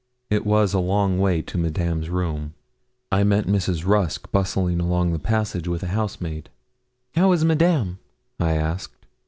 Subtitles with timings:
[0.31, 2.55] It was a long way to Madame's room.
[3.11, 3.85] I met Mrs.
[3.85, 6.49] Rusk bustling along the passage with a housemaid.
[7.13, 7.99] 'How is Madame?'
[8.39, 9.05] I asked.